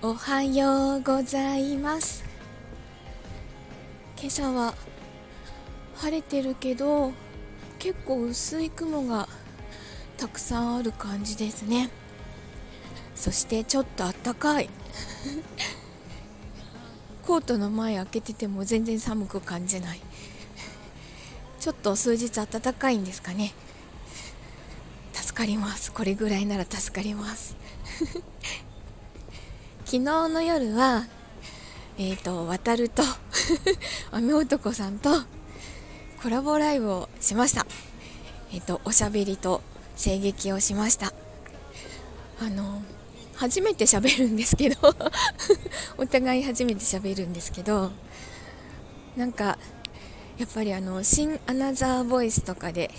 [0.00, 2.22] おはようございます。
[4.16, 4.74] 今朝は
[5.96, 7.10] 晴れてるけど
[7.80, 9.28] 結構薄い雲が
[10.16, 11.90] たくさんある感じですね。
[13.16, 14.70] そしてちょっとあったかい。
[17.26, 20.00] コートの前開けてても全然寒く感じない。
[21.58, 23.52] ちょっと数日暖かいんですかね。
[25.12, 25.90] 助かります。
[25.90, 27.56] これぐらいなら助かります。
[29.90, 31.06] 昨日の夜は
[31.96, 33.02] え、ー、と渡ると
[34.12, 35.22] 雨男さんと
[36.22, 37.66] コラボライブをしました。
[38.52, 39.62] えっ、ー、とおしゃべりと
[39.96, 41.14] 声劇をしました。
[42.38, 42.82] あの
[43.36, 44.94] 初めて喋るんですけど
[45.96, 47.90] お互い初めて喋るんですけど
[49.16, 49.56] なんか
[50.36, 52.90] やっぱりあの新アナザーボイスとかで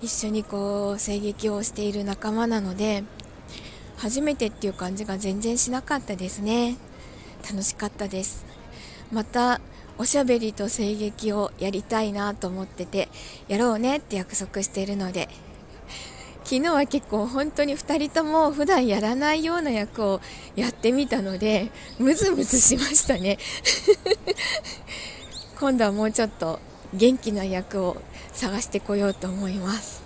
[0.00, 3.02] 一緒にこう声劇をしている仲間なので
[3.96, 6.76] 初めてっていう感じが全然しなかったですね。
[7.48, 8.44] 楽しかったです。
[9.12, 9.60] また
[9.98, 13.08] おしゃべりと声劇をやりたいなと思ってて
[13.48, 15.28] やろうねって約束しているので。
[16.44, 20.20] 昨日は結構本当に2人とも普段やらないような役を
[20.54, 23.36] やってみたのでムズムズしましたね。
[25.58, 26.60] 今度はもうちょっと
[26.94, 27.96] 元気な役を
[28.32, 30.02] 探してこようと思います。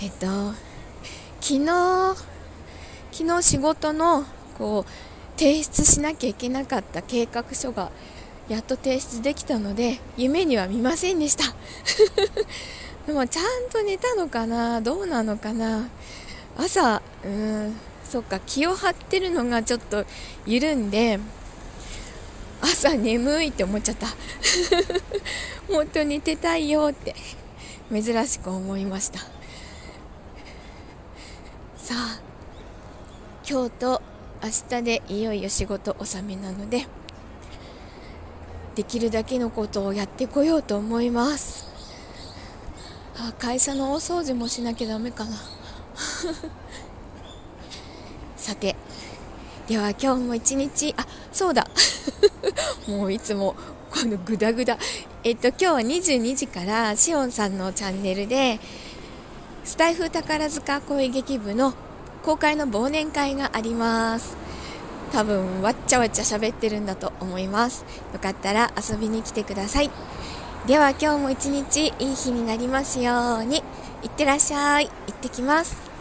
[0.00, 0.54] えっと
[1.46, 2.16] 昨日
[3.12, 4.24] 昨日仕事の
[4.56, 7.90] こう提出しなきゃいけなかった計画書が
[8.48, 11.44] やっと提出できたので夢には見ませんでした。
[13.06, 14.80] でもちゃんと寝たのかな？
[14.80, 15.90] どうなのかな？
[16.56, 17.76] 朝うん
[18.10, 20.06] そっか気を張ってるのがちょっと
[20.46, 21.20] 緩んで
[22.62, 24.06] 朝眠いって思っちゃった。
[25.70, 27.14] もっと寝てたいよって
[27.92, 29.20] 珍しく思いました。
[31.84, 32.18] さあ
[33.46, 34.00] 今日と
[34.42, 36.86] 明日でいよいよ仕事納めなので
[38.74, 41.66] できるだけのことをやってこようと思います。
[43.18, 45.32] あ会社の大掃除もしなきゃダメかな。
[48.38, 48.76] さて
[49.66, 51.68] では今日も一日あそうだ。
[52.88, 53.54] もういつも
[53.90, 54.78] このグダグダ。
[55.22, 58.58] えっと今日は22時からしおんさんのチャンネルで
[59.64, 61.72] スタイフ宝塚恋劇部の
[62.22, 64.36] 公開の忘年会があります。
[65.10, 67.86] 多分わっちゃわっちゃ喋ってるんだと思います。
[68.12, 69.90] よかったら遊びに来てください。
[70.66, 73.62] では今日も一日いい日になりますように。
[74.02, 74.88] いってらっしゃい。
[74.88, 75.93] 行ってきます。